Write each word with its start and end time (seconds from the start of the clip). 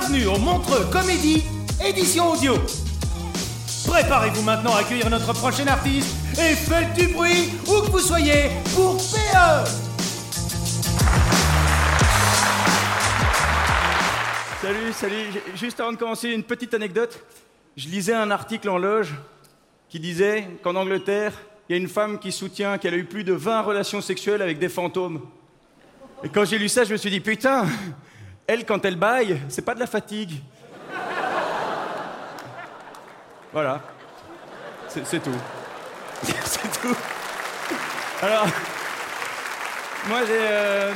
Bienvenue 0.00 0.28
au 0.28 0.38
Montreux 0.38 0.86
Comédie, 0.90 1.44
édition 1.84 2.32
audio. 2.32 2.54
Préparez-vous 3.86 4.40
maintenant 4.40 4.74
à 4.74 4.78
accueillir 4.78 5.10
notre 5.10 5.34
prochain 5.34 5.66
artiste 5.66 6.16
et 6.38 6.54
faites 6.54 6.94
du 6.94 7.08
bruit 7.08 7.50
où 7.66 7.82
que 7.82 7.90
vous 7.90 7.98
soyez 7.98 8.48
pour. 8.74 8.96
PE 8.96 9.68
Salut, 14.62 14.92
salut. 14.92 15.26
Juste 15.54 15.78
avant 15.80 15.92
de 15.92 15.98
commencer, 15.98 16.30
une 16.30 16.44
petite 16.44 16.72
anecdote. 16.72 17.22
Je 17.76 17.88
lisais 17.88 18.14
un 18.14 18.30
article 18.30 18.70
en 18.70 18.78
loge 18.78 19.12
qui 19.90 20.00
disait 20.00 20.48
qu'en 20.62 20.76
Angleterre, 20.76 21.34
il 21.68 21.72
y 21.72 21.78
a 21.78 21.78
une 21.78 21.88
femme 21.88 22.18
qui 22.18 22.32
soutient 22.32 22.78
qu'elle 22.78 22.94
a 22.94 22.98
eu 22.98 23.04
plus 23.04 23.24
de 23.24 23.34
20 23.34 23.60
relations 23.60 24.00
sexuelles 24.00 24.40
avec 24.40 24.58
des 24.58 24.70
fantômes. 24.70 25.20
Et 26.24 26.30
quand 26.30 26.46
j'ai 26.46 26.56
lu 26.56 26.70
ça, 26.70 26.84
je 26.84 26.92
me 26.92 26.96
suis 26.96 27.10
dit, 27.10 27.20
putain, 27.20 27.66
elle, 28.50 28.66
quand 28.66 28.84
elle 28.84 28.96
baille, 28.96 29.40
c'est 29.48 29.64
pas 29.64 29.76
de 29.76 29.80
la 29.80 29.86
fatigue. 29.86 30.40
Voilà. 33.52 33.80
C'est 34.88 35.22
tout. 35.22 35.30
c'est 36.44 36.80
tout. 36.80 36.96
Alors, 38.20 38.46
moi, 40.08 40.20
j'ai. 40.26 40.32
euh, 40.36 40.92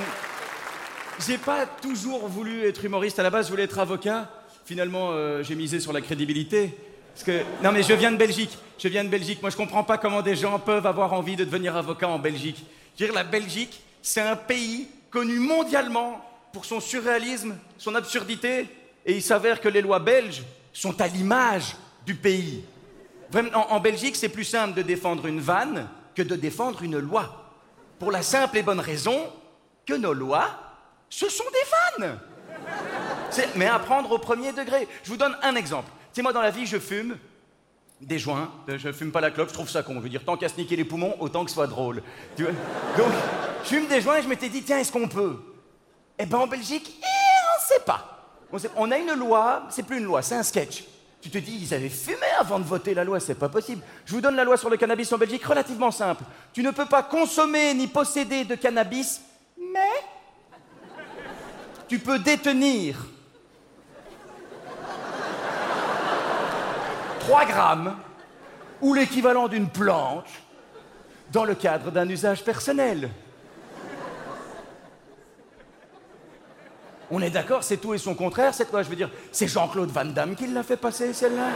j'ai 1.25 1.39
pas 1.39 1.65
toujours 1.67 2.27
voulu 2.27 2.67
être 2.67 2.85
humoriste. 2.85 3.21
À 3.21 3.23
la 3.23 3.31
base, 3.31 3.47
je 3.47 3.53
voulais 3.53 3.63
être 3.63 3.79
avocat. 3.79 4.29
Finalement, 4.65 5.11
euh, 5.13 5.45
j'ai 5.45 5.55
misé 5.55 5.79
sur 5.79 5.93
la 5.93 6.01
crédibilité. 6.01 6.77
Parce 7.15 7.25
que 7.25 7.43
non, 7.63 7.71
mais 7.71 7.85
je 7.85 7.93
viens 7.93 8.11
de 8.11 8.17
Belgique. 8.17 8.59
Je 8.81 8.89
viens 8.89 9.05
de 9.05 9.09
Belgique. 9.09 9.41
Moi, 9.41 9.51
je 9.51 9.57
comprends 9.57 9.85
pas 9.85 9.97
comment 9.97 10.23
des 10.23 10.35
gens 10.35 10.59
peuvent 10.59 10.87
avoir 10.89 11.13
envie 11.13 11.37
de 11.37 11.45
devenir 11.45 11.77
avocat 11.77 12.09
en 12.09 12.19
Belgique. 12.19 12.65
Je 12.99 13.05
veux 13.05 13.11
dire, 13.11 13.15
la 13.15 13.23
Belgique, 13.23 13.81
c'est 14.03 14.23
un 14.23 14.35
pays 14.35 14.89
connu 15.13 15.39
mondialement 15.39 16.21
pour 16.55 16.65
son 16.65 16.81
surréalisme, 16.81 17.57
son 17.77 17.97
absurdité, 17.97 18.69
et 19.05 19.17
il 19.17 19.23
s'avère 19.23 19.61
que 19.61 19.69
les 19.69 19.83
lois 19.83 19.99
belges 19.99 20.45
sont 20.73 20.99
à 21.01 21.09
l'image 21.09 21.77
du 22.07 22.15
pays. 22.15 22.65
Vraiment, 23.31 23.73
en, 23.73 23.81
Belgique, 23.81 24.15
c'est 24.15 24.29
plus 24.29 24.45
simple 24.45 24.75
de 24.75 24.83
défendre 24.83 25.27
une 25.27 25.41
vanne 25.41 25.89
que 26.15 26.23
de 26.23 26.37
défendre 26.37 26.83
une 26.85 26.99
loi. 26.99 27.51
Pour 27.99 28.13
la 28.13 28.23
simple 28.23 28.57
et 28.57 28.63
bonne 28.63 28.79
raison 28.79 29.33
que 29.85 29.95
nos 29.95 30.13
lois, 30.13 30.49
ce 31.11 31.29
sont 31.29 31.45
des 31.53 32.05
vannes. 32.05 32.19
Mais 33.57 33.67
à 33.67 33.81
prendre 33.81 34.13
au 34.13 34.19
premier 34.19 34.53
degré. 34.53 34.87
Je 35.03 35.11
vous 35.11 35.17
donne 35.17 35.37
un 35.43 35.57
exemple. 35.57 35.91
Tu 36.13 36.17
sais, 36.17 36.23
moi, 36.23 36.33
dans 36.33 36.41
la 36.41 36.53
vie, 36.53 36.67
je 36.67 36.79
fume 36.79 37.19
des 38.01 38.21
joints. 38.21 38.53
Euh, 38.69 38.79
Je 38.79 38.93
fume 38.93 39.11
pas 39.11 39.21
la 39.21 39.33
clope, 39.33 39.49
je 39.49 39.55
trouve 39.55 39.69
ça 39.69 39.83
con. 39.83 39.95
Je 39.95 40.01
veux 40.01 40.09
dire, 40.09 40.25
tant 40.25 40.37
qu'à 40.37 40.49
se 40.49 40.57
niquer 40.57 40.77
les 40.77 40.85
poumons, 40.85 41.17
autant 41.19 41.43
que 41.43 41.51
ce 41.51 41.55
soit 41.55 41.67
drôle. 41.67 42.01
Donc, 42.39 42.49
je 43.65 43.69
fume 43.69 43.89
des 43.89 44.01
joints 44.01 44.19
et 44.19 44.23
je 44.23 44.29
m'étais 44.29 44.49
dit, 44.49 44.63
tiens, 44.63 44.79
est-ce 44.79 44.93
qu'on 44.93 45.09
peut 45.09 45.41
Eh 46.19 46.27
ben, 46.27 46.39
en 46.39 46.47
Belgique, 46.47 47.01
eh, 47.01 47.05
on 47.05 47.67
sait 47.67 47.85
pas. 47.85 48.15
On, 48.77 48.91
a 48.91 48.99
une 48.99 49.15
loi, 49.15 49.65
c'est 49.71 49.83
plus 49.83 49.99
une 49.99 50.05
loi, 50.05 50.23
c'est 50.23 50.37
un 50.37 50.43
sketch. 50.43 50.85
Tu 51.21 51.31
te 51.31 51.39
dis, 51.39 51.59
ils 51.63 51.75
avaient 51.75 51.89
fumé 51.89 52.27
avant 52.39 52.59
de 52.59 52.65
voter 52.65 52.95
la 52.95 53.03
loi, 53.03 53.19
c'est 53.19 53.35
pas 53.35 53.49
possible. 53.49 53.83
Je 54.05 54.13
vous 54.13 54.21
donne 54.21 54.37
la 54.37 54.45
loi 54.45 54.57
sur 54.57 54.71
le 54.71 54.77
cannabis 54.77 55.13
en 55.13 55.19
Belgique, 55.19 55.45
relativement 55.45 55.91
simple. 55.91 56.23
Tu 56.53 56.63
ne 56.63 56.71
peux 56.71 56.87
pas 56.87 57.03
consommer 57.03 57.75
ni 57.75 57.89
posséder 57.89 58.45
de 58.45 58.55
cannabis, 58.55 59.23
mais 59.59 59.91
tu 61.89 61.99
peux 61.99 62.19
détenir 62.19 62.97
3 67.21 67.45
grammes 67.47 67.97
ou 68.81 68.95
l'équivalent 68.95 69.49
d'une 69.49 69.69
plante 69.69 70.29
dans 71.33 71.45
le 71.45 71.55
cadre 71.55 71.91
d'un 71.91 72.09
usage 72.09 72.45
personnel. 72.45 73.11
On 77.11 77.21
est 77.21 77.31
d'accord, 77.31 77.63
c'est 77.63 77.77
tout 77.77 77.95
et 77.95 77.99
son 77.99 78.15
contraire, 78.15 78.55
cette 78.55 78.73
loi. 78.73 78.83
Je 78.83 78.89
veux 78.89 78.97
dire, 78.97 79.11
c'est 79.31 79.49
Jean-Claude 79.49 79.91
Van 79.91 80.05
Damme 80.05 80.35
qui 80.35 80.47
l'a 80.47 80.63
fait 80.63 80.77
passer, 80.77 81.13
celle-là? 81.13 81.49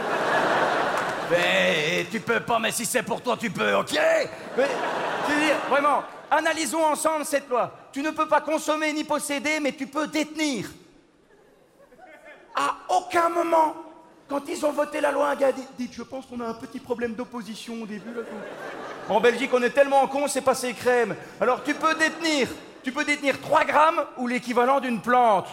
Mais 1.31 2.05
tu 2.11 2.19
peux 2.19 2.39
pas, 2.39 2.59
mais 2.59 2.71
si 2.71 2.85
c'est 2.85 3.03
pour 3.03 3.21
toi, 3.21 3.37
tu 3.37 3.49
peux, 3.49 3.75
ok? 3.75 3.93
Mais, 4.57 4.67
je 5.27 5.33
veux 5.33 5.39
dire, 5.39 5.55
vraiment, 5.69 6.03
analysons 6.31 6.83
ensemble 6.83 7.25
cette 7.25 7.49
loi. 7.49 7.71
Tu 7.91 8.01
ne 8.01 8.11
peux 8.11 8.27
pas 8.27 8.41
consommer 8.41 8.91
ni 8.93 9.03
posséder, 9.03 9.59
mais 9.59 9.71
tu 9.71 9.87
peux 9.87 10.07
détenir. 10.07 10.67
À 12.55 12.75
aucun 12.89 13.29
moment, 13.29 13.75
quand 14.27 14.47
ils 14.47 14.65
ont 14.65 14.71
voté 14.71 15.01
la 15.01 15.11
loi, 15.11 15.29
un 15.29 15.35
gars 15.35 15.51
dit 15.51 15.65
Dites, 15.77 15.93
je 15.93 16.03
pense 16.03 16.25
qu'on 16.25 16.39
a 16.41 16.47
un 16.47 16.53
petit 16.53 16.79
problème 16.79 17.13
d'opposition 17.13 17.81
au 17.81 17.85
début. 17.85 18.13
En 19.07 19.19
Belgique, 19.19 19.49
on 19.53 19.61
est 19.63 19.71
tellement 19.71 20.07
con, 20.07 20.27
c'est 20.27 20.41
passé 20.41 20.73
crème. 20.73 21.15
Alors 21.41 21.63
tu 21.63 21.73
peux 21.73 21.95
détenir, 21.95 22.47
tu 22.83 22.91
peux 22.91 23.03
détenir 23.03 23.39
3 23.39 23.65
grammes 23.65 24.05
ou 24.17 24.27
l'équivalent 24.27 24.79
d'une 24.79 25.01
plante. 25.01 25.47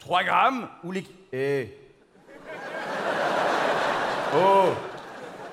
3 0.00 0.24
grammes 0.24 0.68
ou 0.84 0.92
l'équivalent. 0.92 1.18
Eh. 1.32 1.78
Oh 4.34 4.70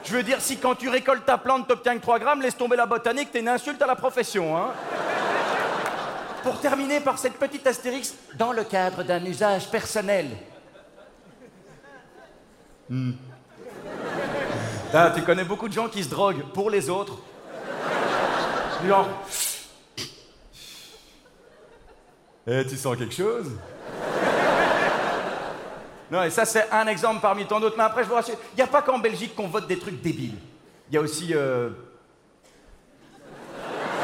Je 0.04 0.16
veux 0.16 0.24
dire, 0.24 0.42
si 0.42 0.58
quand 0.58 0.76
tu 0.76 0.90
récoltes 0.90 1.26
ta 1.26 1.38
plante, 1.38 1.68
t'obtiens 1.68 1.96
que 1.98 2.02
3 2.02 2.20
grammes, 2.20 2.42
laisse 2.42 2.58
tomber 2.58 2.76
la 2.76 2.86
botanique, 2.86 3.32
t'es 3.32 3.40
une 3.40 3.50
insulte 3.50 3.82
à 3.82 3.88
la 3.88 3.96
profession, 3.96 4.58
hein 4.58 4.72
Pour 6.44 6.60
terminer 6.60 7.00
par 7.00 7.18
cette 7.18 7.36
petite 7.36 7.66
astérix, 7.68 8.16
dans 8.36 8.52
le 8.52 8.64
cadre 8.64 9.04
d'un 9.04 9.24
usage 9.26 9.70
personnel. 9.70 10.28
Hmm. 12.90 13.12
Ah, 14.94 15.12
tu 15.16 15.22
connais 15.22 15.44
beaucoup 15.44 15.68
de 15.68 15.74
gens 15.74 15.88
qui 15.88 16.04
se 16.04 16.10
droguent 16.10 16.44
pour 16.54 16.70
les 16.70 16.90
autres. 16.90 17.20
Genre. 18.88 19.08
Eh, 22.52 22.66
tu 22.66 22.76
sens 22.78 22.98
quelque 22.98 23.14
chose? 23.14 23.52
Non, 26.12 26.24
et 26.24 26.32
ça, 26.32 26.44
c'est 26.44 26.68
un 26.72 26.88
exemple 26.88 27.22
parmi 27.22 27.46
tant 27.46 27.60
d'autres. 27.60 27.78
Mais 27.78 27.84
après, 27.84 28.04
je 28.04 28.10
vous 28.10 28.16
rassure, 28.16 28.34
il 28.54 28.56
n'y 28.56 28.64
a 28.64 28.68
pas 28.68 28.82
qu'en 28.82 28.98
Belgique 28.98 29.36
qu'on 29.36 29.48
vote 29.48 29.68
des 29.68 29.78
trucs 29.78 30.02
débiles. 30.02 30.40
Il 30.90 30.96
y 30.96 30.98
a 30.98 31.02
aussi. 31.02 31.36
euh, 31.36 31.70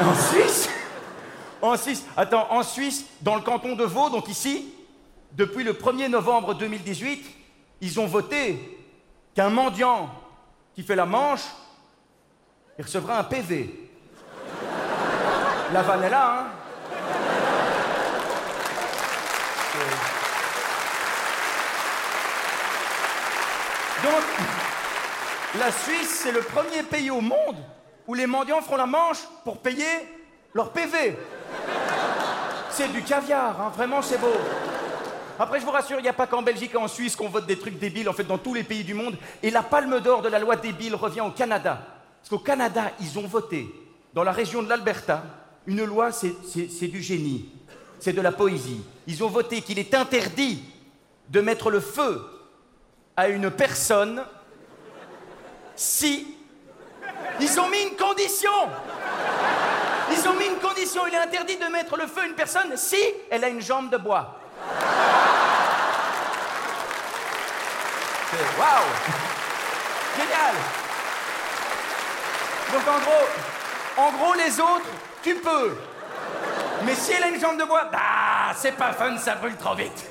En 0.00 0.14
Suisse? 0.14 0.68
En 1.60 1.76
Suisse. 1.76 2.06
Attends, 2.16 2.46
en 2.52 2.62
Suisse, 2.62 3.06
dans 3.22 3.34
le 3.34 3.40
canton 3.40 3.74
de 3.74 3.82
Vaud, 3.82 4.08
donc 4.08 4.28
ici, 4.28 4.72
depuis 5.32 5.64
le 5.64 5.72
1er 5.72 6.06
novembre 6.08 6.54
2018, 6.54 7.26
ils 7.80 7.98
ont 7.98 8.06
voté 8.06 8.78
qu'un 9.34 9.50
mendiant 9.50 10.08
qui 10.76 10.84
fait 10.84 10.94
la 10.94 11.06
manche, 11.06 11.42
il 12.78 12.84
recevra 12.84 13.18
un 13.18 13.24
PV. 13.24 13.90
La 15.72 15.82
vanne 15.82 16.04
est 16.04 16.10
là, 16.10 16.38
hein 16.38 16.46
Donc, 24.04 24.22
la 25.58 25.72
Suisse, 25.72 26.20
c'est 26.22 26.32
le 26.32 26.40
premier 26.40 26.82
pays 26.82 27.10
au 27.10 27.20
monde 27.20 27.56
où 28.06 28.14
les 28.14 28.26
mendiants 28.26 28.60
feront 28.60 28.76
la 28.76 28.86
manche 28.86 29.18
pour 29.44 29.58
payer 29.58 29.84
leur 30.54 30.70
PV. 30.70 31.16
C'est 32.70 32.92
du 32.92 33.02
caviar, 33.02 33.60
hein, 33.60 33.72
vraiment, 33.74 34.02
c'est 34.02 34.18
beau. 34.18 34.32
Après, 35.38 35.60
je 35.60 35.64
vous 35.64 35.70
rassure, 35.70 35.98
il 35.98 36.02
n'y 36.02 36.08
a 36.08 36.14
pas 36.14 36.26
qu'en 36.26 36.42
Belgique 36.42 36.72
et 36.74 36.78
en 36.78 36.88
Suisse 36.88 37.16
qu'on 37.16 37.28
vote 37.28 37.46
des 37.46 37.58
trucs 37.58 37.78
débiles, 37.78 38.08
en 38.08 38.12
fait, 38.12 38.24
dans 38.24 38.38
tous 38.38 38.54
les 38.54 38.64
pays 38.64 38.84
du 38.84 38.94
monde. 38.94 39.16
Et 39.42 39.50
la 39.50 39.62
palme 39.62 40.00
d'or 40.00 40.22
de 40.22 40.28
la 40.28 40.38
loi 40.38 40.56
débile 40.56 40.94
revient 40.94 41.20
au 41.22 41.30
Canada. 41.30 41.80
Parce 42.20 42.30
qu'au 42.30 42.38
Canada, 42.38 42.90
ils 43.00 43.18
ont 43.18 43.26
voté, 43.26 43.66
dans 44.14 44.24
la 44.24 44.32
région 44.32 44.62
de 44.62 44.68
l'Alberta, 44.68 45.22
une 45.66 45.84
loi, 45.84 46.10
c'est 46.12 46.88
du 46.88 47.02
génie, 47.02 47.50
c'est 47.98 48.12
de 48.12 48.20
la 48.20 48.32
poésie. 48.32 48.82
Ils 49.06 49.22
ont 49.24 49.28
voté 49.28 49.62
qu'il 49.62 49.78
est 49.78 49.94
interdit 49.94 50.62
de 51.28 51.40
mettre 51.40 51.70
le 51.70 51.80
feu 51.80 52.24
à 53.16 53.28
une 53.28 53.50
personne 53.50 54.22
si 55.74 56.26
ils 57.40 57.60
ont 57.60 57.68
mis 57.68 57.82
une 57.82 57.96
condition. 57.96 58.50
Ils 60.10 60.28
ont 60.28 60.34
mis 60.34 60.46
une 60.46 60.58
condition. 60.58 61.06
Il 61.06 61.14
est 61.14 61.18
interdit 61.18 61.56
de 61.56 61.66
mettre 61.66 61.96
le 61.96 62.06
feu 62.06 62.22
à 62.22 62.26
une 62.26 62.34
personne 62.34 62.76
si 62.76 62.96
elle 63.30 63.44
a 63.44 63.48
une 63.48 63.60
jambe 63.60 63.90
de 63.90 63.96
bois. 63.96 64.40
Waouh 68.58 68.84
Génial 70.16 70.54
Donc 72.72 72.82
en 72.88 72.98
gros, 73.00 73.26
en 73.96 74.12
gros 74.12 74.34
les 74.34 74.60
autres, 74.60 74.90
tu 75.22 75.34
peux. 75.36 75.76
Mais 76.86 76.94
si 76.94 77.12
elle 77.12 77.24
a 77.24 77.28
une 77.28 77.40
jambe 77.40 77.58
de 77.58 77.64
bois, 77.64 77.88
bah 77.90 78.54
c'est 78.54 78.76
pas 78.76 78.92
fun, 78.92 79.18
ça 79.18 79.34
brûle 79.34 79.56
trop 79.56 79.74
vite. 79.74 80.06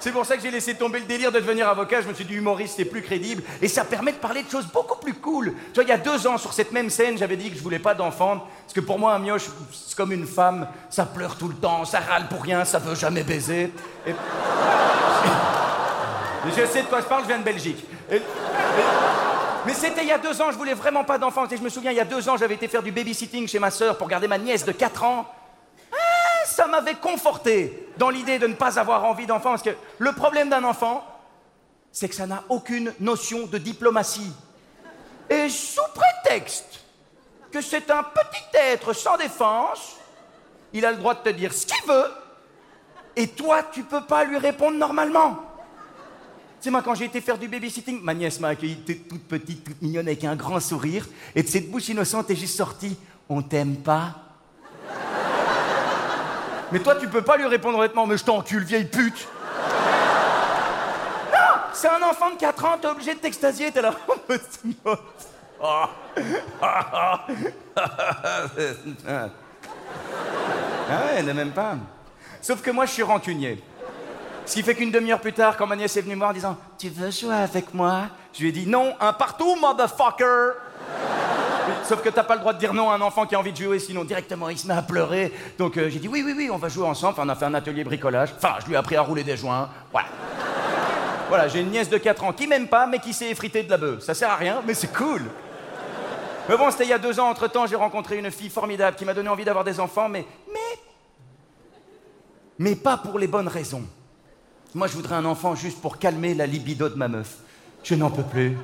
C'est 0.00 0.10
pour 0.10 0.26
ça 0.26 0.36
que 0.36 0.42
j'ai 0.42 0.50
laissé 0.50 0.74
tomber 0.74 0.98
le 0.98 1.04
délire 1.04 1.30
de 1.32 1.38
devenir 1.38 1.68
avocat. 1.68 2.00
Je 2.00 2.08
me 2.08 2.14
suis 2.14 2.24
dit 2.24 2.34
humoriste, 2.34 2.74
c'est 2.76 2.84
plus 2.84 3.02
crédible. 3.02 3.42
Et 3.62 3.68
ça 3.68 3.84
permet 3.84 4.12
de 4.12 4.18
parler 4.18 4.42
de 4.42 4.50
choses 4.50 4.66
beaucoup 4.66 4.98
plus 4.98 5.14
cool. 5.14 5.54
Tu 5.72 5.74
vois, 5.74 5.84
il 5.84 5.88
y 5.88 5.92
a 5.92 5.98
deux 5.98 6.26
ans, 6.26 6.38
sur 6.38 6.52
cette 6.52 6.72
même 6.72 6.90
scène, 6.90 7.18
j'avais 7.18 7.36
dit 7.36 7.50
que 7.50 7.56
je 7.56 7.62
voulais 7.62 7.78
pas 7.78 7.94
d'enfant. 7.94 8.46
Parce 8.62 8.72
que 8.74 8.80
pour 8.80 8.98
moi, 8.98 9.14
un 9.14 9.18
mioche, 9.18 9.46
c'est 9.72 9.96
comme 9.96 10.12
une 10.12 10.26
femme. 10.26 10.68
Ça 10.90 11.06
pleure 11.06 11.36
tout 11.36 11.48
le 11.48 11.54
temps, 11.54 11.84
ça 11.84 12.00
râle 12.00 12.28
pour 12.28 12.42
rien, 12.42 12.64
ça 12.64 12.78
veut 12.78 12.94
jamais 12.94 13.22
baiser. 13.22 13.72
Je 16.56 16.64
sais 16.66 16.82
de 16.82 16.86
quoi 16.86 17.00
je 17.00 17.06
parle, 17.06 17.22
je 17.22 17.28
viens 17.28 17.38
de 17.38 17.44
Belgique. 17.44 17.84
Mais 19.66 19.74
c'était 19.74 20.02
il 20.02 20.08
y 20.08 20.12
a 20.12 20.18
deux 20.18 20.40
ans, 20.40 20.50
je 20.50 20.56
voulais 20.56 20.74
vraiment 20.74 21.04
pas 21.04 21.18
d'enfant. 21.18 21.46
Et 21.48 21.56
je 21.56 21.62
me 21.62 21.68
souviens, 21.68 21.90
il 21.90 21.96
y 21.96 22.00
a 22.00 22.04
deux 22.04 22.28
ans, 22.28 22.36
j'avais 22.36 22.54
été 22.54 22.68
faire 22.68 22.82
du 22.82 22.92
babysitting 22.92 23.46
chez 23.48 23.58
ma 23.58 23.70
sœur 23.70 23.98
pour 23.98 24.08
garder 24.08 24.28
ma 24.28 24.38
nièce 24.38 24.64
de 24.64 24.72
4 24.72 25.04
ans 25.04 25.26
ça 26.46 26.66
m'avait 26.66 26.94
conforté 26.94 27.88
dans 27.98 28.08
l'idée 28.08 28.38
de 28.38 28.46
ne 28.46 28.54
pas 28.54 28.78
avoir 28.78 29.04
envie 29.04 29.26
d'enfant. 29.26 29.50
Parce 29.50 29.62
que 29.62 29.76
le 29.98 30.12
problème 30.12 30.48
d'un 30.48 30.64
enfant, 30.64 31.04
c'est 31.92 32.08
que 32.08 32.14
ça 32.14 32.26
n'a 32.26 32.44
aucune 32.48 32.94
notion 33.00 33.46
de 33.46 33.58
diplomatie. 33.58 34.32
Et 35.28 35.48
sous 35.48 35.80
prétexte 35.94 36.80
que 37.50 37.60
c'est 37.60 37.90
un 37.90 38.02
petit 38.02 38.44
être 38.54 38.92
sans 38.92 39.16
défense, 39.16 39.96
il 40.72 40.86
a 40.86 40.92
le 40.92 40.98
droit 40.98 41.14
de 41.14 41.20
te 41.20 41.28
dire 41.30 41.52
ce 41.52 41.66
qu'il 41.66 41.86
veut, 41.86 42.10
et 43.16 43.28
toi, 43.28 43.62
tu 43.62 43.82
peux 43.82 44.04
pas 44.04 44.24
lui 44.24 44.38
répondre 44.38 44.76
normalement. 44.76 45.38
Tu 46.58 46.64
sais, 46.64 46.70
moi, 46.70 46.82
quand 46.82 46.94
j'ai 46.94 47.04
été 47.04 47.20
faire 47.20 47.38
du 47.38 47.48
babysitting, 47.48 48.00
ma 48.02 48.14
nièce 48.14 48.40
m'a 48.40 48.48
accueilli 48.48 48.76
toute 48.76 49.22
petite, 49.24 49.64
toute 49.64 49.82
mignonne, 49.82 50.06
avec 50.06 50.24
un 50.24 50.36
grand 50.36 50.60
sourire, 50.60 51.06
et 51.34 51.42
de 51.42 51.48
cette 51.48 51.70
bouche 51.70 51.88
innocente 51.88 52.30
est 52.30 52.36
juste 52.36 52.56
sortie 52.56 52.96
On 53.28 53.42
t'aime 53.42 53.76
pas 53.76 54.26
mais 56.72 56.80
toi, 56.80 56.96
tu 56.96 57.06
peux 57.08 57.22
pas 57.22 57.36
lui 57.36 57.46
répondre 57.46 57.78
honnêtement, 57.78 58.06
mais 58.06 58.16
je 58.16 58.24
t'encule, 58.24 58.64
vieille 58.64 58.86
pute. 58.86 59.28
Non, 61.32 61.60
c'est 61.72 61.88
un 61.88 62.02
enfant 62.02 62.30
de 62.30 62.36
4 62.36 62.64
ans, 62.64 62.76
t'es 62.80 62.88
obligé 62.88 63.14
de 63.14 63.20
t'extasier, 63.20 63.70
t'es 63.70 63.82
là. 63.82 63.94
ah 65.62 65.90
ouais, 71.06 71.22
ne 71.22 71.32
même 71.32 71.52
pas. 71.52 71.76
Sauf 72.42 72.60
que 72.62 72.70
moi, 72.70 72.84
je 72.86 72.92
suis 72.92 73.02
rancunier. 73.02 73.62
Ce 74.46 74.54
qui 74.54 74.62
fait 74.62 74.76
qu'une 74.76 74.92
demi-heure 74.92 75.20
plus 75.20 75.32
tard, 75.32 75.56
quand 75.56 75.66
ma 75.66 75.74
nièce 75.74 75.96
est 75.96 76.02
venue 76.02 76.14
me 76.14 76.20
voir 76.20 76.30
en 76.30 76.34
disant 76.34 76.56
Tu 76.78 76.88
veux 76.88 77.10
jouer 77.10 77.34
avec 77.34 77.74
moi? 77.74 78.04
Je 78.32 78.42
lui 78.42 78.48
ai 78.50 78.52
dit 78.52 78.66
Non, 78.66 78.94
un 79.00 79.12
partout, 79.12 79.56
motherfucker 79.56 80.52
Sauf 81.84 82.00
que 82.00 82.08
t'as 82.08 82.22
pas 82.22 82.34
le 82.34 82.40
droit 82.40 82.52
de 82.52 82.58
dire 82.58 82.72
non 82.72 82.88
à 82.90 82.94
un 82.94 83.00
enfant 83.00 83.26
qui 83.26 83.34
a 83.34 83.40
envie 83.40 83.52
de 83.52 83.56
jouer, 83.56 83.80
sinon 83.80 84.04
directement 84.04 84.48
il 84.48 84.56
se 84.56 84.68
met 84.68 84.74
à 84.74 84.82
pleurer. 84.82 85.32
Donc 85.58 85.76
euh, 85.76 85.88
j'ai 85.90 85.98
dit 85.98 86.06
oui, 86.06 86.22
oui, 86.24 86.32
oui, 86.36 86.48
on 86.52 86.58
va 86.58 86.68
jouer 86.68 86.86
ensemble. 86.86 87.16
on 87.18 87.28
a 87.28 87.34
fait 87.34 87.44
un 87.44 87.54
atelier 87.54 87.82
bricolage. 87.82 88.34
Enfin, 88.36 88.54
je 88.60 88.66
lui 88.66 88.74
ai 88.74 88.76
appris 88.76 88.94
à 88.94 89.02
rouler 89.02 89.24
des 89.24 89.36
joints. 89.36 89.68
Voilà. 89.92 90.08
Voilà, 91.28 91.48
j'ai 91.48 91.58
une 91.58 91.72
nièce 91.72 91.88
de 91.88 91.98
4 91.98 92.22
ans 92.22 92.32
qui 92.32 92.46
m'aime 92.46 92.68
pas, 92.68 92.86
mais 92.86 93.00
qui 93.00 93.12
s'est 93.12 93.28
effritée 93.28 93.64
de 93.64 93.70
la 93.70 93.78
bœuf. 93.78 94.04
Ça 94.04 94.14
sert 94.14 94.30
à 94.30 94.36
rien, 94.36 94.62
mais 94.64 94.74
c'est 94.74 94.92
cool. 94.92 95.22
Mais 96.48 96.56
bon, 96.56 96.70
c'était 96.70 96.84
il 96.84 96.90
y 96.90 96.92
a 96.92 96.98
deux 96.98 97.18
ans. 97.18 97.28
Entre 97.28 97.48
temps, 97.48 97.66
j'ai 97.66 97.74
rencontré 97.74 98.16
une 98.16 98.30
fille 98.30 98.48
formidable 98.48 98.96
qui 98.96 99.04
m'a 99.04 99.12
donné 99.12 99.28
envie 99.28 99.44
d'avoir 99.44 99.64
des 99.64 99.80
enfants, 99.80 100.08
mais. 100.08 100.24
Mais. 100.52 100.78
Mais 102.60 102.76
pas 102.76 102.96
pour 102.96 103.18
les 103.18 103.26
bonnes 103.26 103.48
raisons. 103.48 103.82
Moi, 104.74 104.86
je 104.86 104.92
voudrais 104.92 105.14
un 105.14 105.24
enfant 105.24 105.54
juste 105.54 105.80
pour 105.80 105.98
calmer 105.98 106.34
la 106.34 106.46
libido 106.46 106.88
de 106.88 106.96
ma 106.96 107.08
meuf. 107.08 107.36
Je 107.82 107.94
n'en 107.94 108.10
peux 108.10 108.22
plus. 108.22 108.56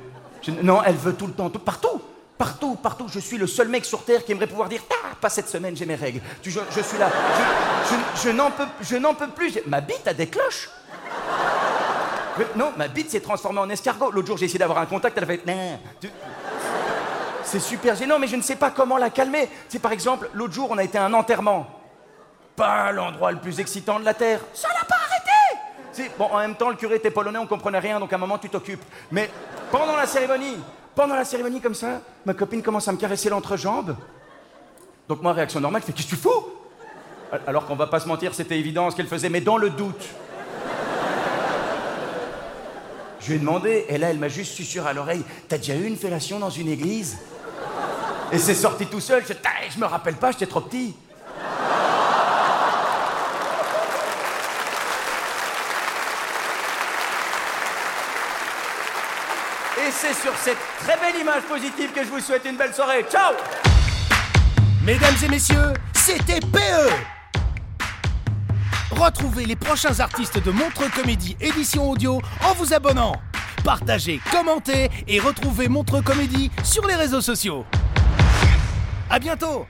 Non, 0.61 0.81
elle 0.83 0.95
veut 0.95 1.13
tout 1.13 1.27
le 1.27 1.33
temps, 1.33 1.49
tout, 1.49 1.59
partout. 1.59 2.01
Partout, 2.37 2.75
partout, 2.75 3.07
je 3.07 3.19
suis 3.19 3.37
le 3.37 3.47
seul 3.47 3.67
mec 3.69 3.85
sur 3.85 4.03
Terre 4.03 4.25
qui 4.25 4.31
aimerait 4.31 4.47
pouvoir 4.47 4.67
dire 4.67 4.81
Ah, 4.91 5.15
pas 5.21 5.29
cette 5.29 5.47
semaine, 5.47 5.77
j'ai 5.77 5.85
mes 5.85 5.95
règles. 5.95 6.19
Je, 6.41 6.49
suis 6.49 6.97
là. 6.97 7.09
Je, 8.21 8.29
n'en 8.29 8.51
peux, 8.51 8.65
je 8.81 8.97
n'en 8.97 9.13
peux 9.13 9.29
plus. 9.29 9.59
Ma 9.67 9.81
bite 9.81 10.07
a 10.07 10.13
des 10.13 10.27
cloches. 10.27 10.69
Non, 12.55 12.73
ma 12.75 12.87
bite 12.87 13.11
s'est 13.11 13.21
transformée 13.21 13.59
en 13.59 13.69
escargot. 13.69 14.11
L'autre 14.11 14.27
jour, 14.27 14.37
j'ai 14.37 14.45
essayé 14.45 14.59
d'avoir 14.59 14.79
un 14.79 14.87
contact, 14.87 15.17
elle 15.17 15.23
a 15.23 15.27
fait 15.27 15.43
C'est 17.43 17.59
super 17.59 17.95
gênant, 17.95 18.17
mais 18.19 18.27
je 18.27 18.35
ne 18.35 18.41
sais 18.41 18.55
pas 18.55 18.71
comment 18.71 18.97
la 18.97 19.09
calmer. 19.09 19.47
C'est 19.69 19.79
par 19.79 19.91
exemple, 19.91 20.29
l'autre 20.33 20.53
jour, 20.53 20.67
on 20.71 20.77
a 20.77 20.83
été 20.83 20.97
à 20.97 21.05
un 21.05 21.13
enterrement. 21.13 21.67
Pas 22.55 22.91
l'endroit 22.91 23.31
le 23.31 23.39
plus 23.39 23.59
excitant 23.59 23.99
de 23.99 24.05
la 24.05 24.13
Terre. 24.13 24.39
Ça 24.53 24.67
n'a 24.69 24.85
en 26.19 26.39
même 26.39 26.55
temps, 26.55 26.69
le 26.69 26.75
curé 26.75 26.95
était 26.95 27.11
polonais, 27.11 27.39
on 27.39 27.47
comprenait 27.47 27.79
rien, 27.79 27.99
donc 27.99 28.11
à 28.11 28.15
un 28.15 28.19
moment, 28.19 28.37
tu 28.37 28.49
t'occupes. 28.49 28.83
Mais 29.11 29.29
pendant 29.71 29.95
la 29.95 30.05
cérémonie, 30.05 30.57
pendant 30.95 31.15
la 31.15 31.25
cérémonie, 31.25 31.61
comme 31.61 31.73
ça, 31.73 32.01
ma 32.25 32.33
copine 32.33 32.61
commence 32.61 32.87
à 32.87 32.91
me 32.91 32.97
caresser 32.97 33.29
l'entrejambe. 33.29 33.95
Donc 35.07 35.21
moi, 35.21 35.33
réaction 35.33 35.59
normale, 35.59 35.81
je 35.81 35.87
fais 35.87 35.93
Qu'est-ce 35.93 36.07
que 36.07 36.15
tu 36.15 36.21
fous? 36.21 36.49
Alors 37.47 37.65
qu'on 37.65 37.75
va 37.75 37.87
pas 37.87 37.99
se 37.99 38.07
mentir, 38.07 38.33
c'était 38.35 38.59
évident 38.59 38.91
ce 38.91 38.95
qu'elle 38.95 39.07
faisait, 39.07 39.29
mais 39.29 39.41
dans 39.41 39.57
le 39.57 39.69
doute. 39.69 40.05
Je 43.19 43.29
lui 43.29 43.35
ai 43.35 43.39
demandé, 43.39 43.85
et 43.87 43.97
là, 43.97 44.09
elle 44.09 44.19
m'a 44.19 44.27
juste 44.27 44.53
susurré 44.53 44.89
à 44.89 44.93
l'oreille 44.93 45.23
T'as 45.47 45.57
déjà 45.57 45.75
eu 45.75 45.85
une 45.85 45.95
fellation 45.95 46.39
dans 46.39 46.49
une 46.49 46.67
église? 46.67 47.17
Et 48.31 48.37
c'est 48.37 48.55
sorti 48.55 48.85
tout 48.85 48.99
seul. 48.99 49.23
Je, 49.27 49.33
je 49.69 49.79
me 49.79 49.85
rappelle 49.85 50.15
pas, 50.15 50.31
j'étais 50.31 50.47
trop 50.47 50.61
petit. 50.61 50.95
Et 59.85 59.91
c'est 59.91 60.13
sur 60.13 60.33
cette 60.37 60.57
très 60.79 60.97
belle 60.97 61.19
image 61.19 61.43
positive 61.43 61.91
que 61.91 62.05
je 62.05 62.09
vous 62.09 62.21
souhaite 62.21 62.45
une 62.45 62.55
belle 62.55 62.73
soirée. 62.73 63.03
Ciao 63.11 63.33
Mesdames 64.81 65.15
et 65.25 65.27
messieurs, 65.27 65.73
c'était 65.93 66.39
PE 66.39 66.89
Retrouvez 68.91 69.45
les 69.45 69.57
prochains 69.57 69.99
artistes 69.99 70.41
de 70.41 70.51
Montre 70.51 70.89
Comédie 70.95 71.35
édition 71.41 71.89
audio 71.89 72.21
en 72.45 72.53
vous 72.53 72.73
abonnant. 72.73 73.13
Partagez, 73.65 74.21
commentez 74.31 74.89
et 75.05 75.19
retrouvez 75.19 75.67
Montre 75.67 76.01
Comédie 76.01 76.49
sur 76.63 76.87
les 76.87 76.95
réseaux 76.95 77.21
sociaux. 77.21 77.65
À 79.09 79.19
bientôt 79.19 79.65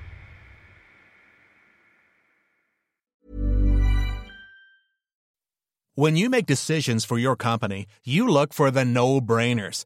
When 5.95 6.17
you 6.17 6.29
make 6.29 6.45
decisions 6.45 7.05
for 7.05 7.17
your 7.19 7.35
company, 7.35 7.85
you 8.03 8.27
look 8.27 8.51
for 8.51 8.71
the 8.71 8.83
no-brainers. 8.83 9.85